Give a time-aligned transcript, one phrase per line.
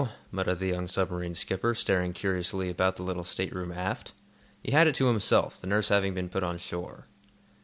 [0.31, 4.13] muttered the young submarine skipper, staring curiously about the little stateroom aft.
[4.63, 7.05] He had it to himself, the nurse having been put on shore.